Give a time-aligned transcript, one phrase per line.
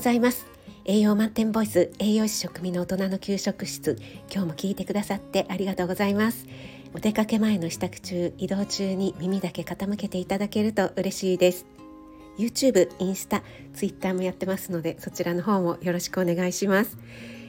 [0.00, 0.46] ざいます。
[0.84, 3.98] 栄養満点ボイス栄養士食味の大人の給食室。
[4.32, 6.46] 今日も聞いてくださってありがとうございます。
[6.94, 11.66] お出かけ前の支度中移動中に耳だけ傾けていただけると嬉しいです。
[12.38, 13.42] YouTube、インスタ、
[13.74, 16.96] Twitter もやってますのでそちらの方もよろしくお願いします。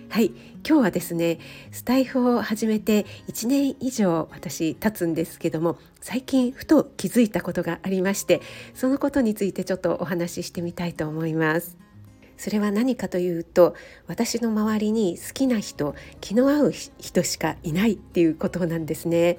[0.09, 0.27] はい
[0.67, 1.37] 今日はですね
[1.71, 8.41] スタイフを始めて1年以上私経つんですけども最近ふと気づいたことがありまして
[8.73, 11.86] そのことについてちょっとお話ししてみたいと思います。
[12.37, 13.75] それは何かというと
[14.07, 19.37] 私の周りに好きな人気の合う人しかいないっていうことなんですね。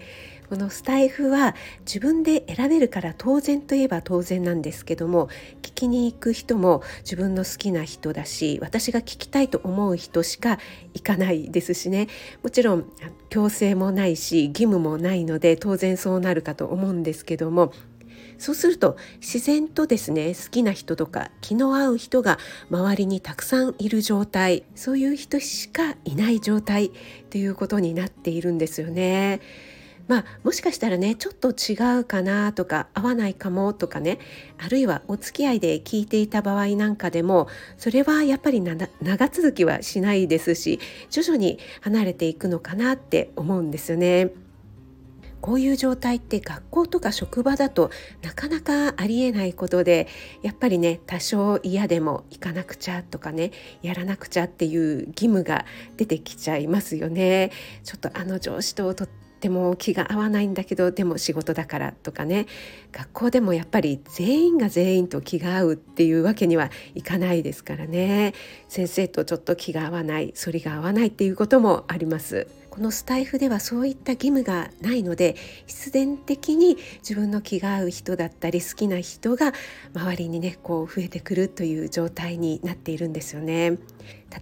[0.48, 5.28] このスタイフは自分で選べるから当然といえば当然なんですけども
[5.60, 10.58] 聞きに行く人も自分の好きな人だし私が聞きたいと思う人しか
[10.94, 12.08] 行かないですしね。
[12.42, 12.90] もちろん
[13.28, 17.72] 強制もないし義務もないので当然そうなるかと思うんですけども
[18.38, 22.38] そうすると自然とですね好きな人とか気の合う人が
[22.70, 26.90] 周りにたくさんいる状態そういう人しかいない状態
[27.30, 29.40] ということになっているんですよね。
[30.06, 34.18] まあ、もしかしたらねちょっと違うかなとか合わないかもとかね
[34.56, 38.88] あるいはお付き合いで聞いていた場合なんかでもそれはやっぱり長
[39.28, 44.47] 続きはしないですし徐々に離れていくのかなって思うんですよね。
[45.40, 47.90] こういう状態って学校とか職場だと
[48.22, 50.08] なかなかありえないことで
[50.42, 55.64] やっぱりね多少嫌でも行かなくちゃとかねやらなくちゃっていう義務が
[55.96, 57.50] 出てきちゃいますよね。
[57.84, 59.08] ちょっとあの上司ととっ
[59.40, 62.46] ても気が合わないんだけどでも仕事だからとかね
[62.92, 68.34] 学校でもやっぱり全員が全員と気が合うっていうわけにはいかないですからね
[68.68, 72.48] 先生とちょっと気が合わない反りが合わないっていうこともあります。
[72.78, 75.34] このスタイフではそういった義務がないので
[75.66, 79.52] 必然的に自分の気が合う人だったり好きな人が
[79.96, 83.78] 周りにねこう増えてくるという状態になっているんですよね。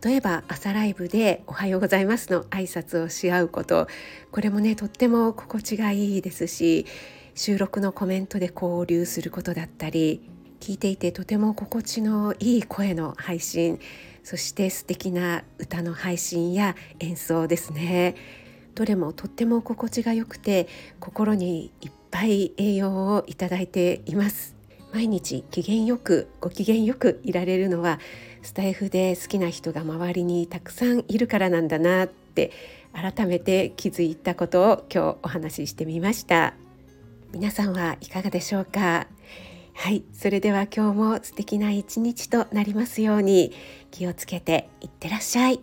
[0.05, 3.89] 例えば朝ライブで「おはようございます」の挨拶をし合うこと
[4.31, 6.85] これもねとっても心地がいいですし
[7.35, 13.79] 収録のコメントで交流することだったり聞いていてとても心地のいい声の配信
[14.23, 18.17] そして素敵な歌の配信や演奏ですね。
[18.75, 20.69] どれもとっても心地が良くて
[21.01, 24.55] 心にいっぱい栄養をいただいています。
[24.93, 28.01] 毎日機嫌よくご機嫌よくいられるのは
[28.43, 32.53] スタイフで好きな人が周りにたくさんいるからなんだなって
[32.93, 36.55] 改めて気づいたことを今日お話ししてみました。
[37.33, 39.07] 皆さんはいかがでしょうか？
[39.77, 40.05] はい。
[40.13, 43.53] それでは今日も素敵な一日となりますように
[43.91, 45.61] 気をつけていってらっしゃい。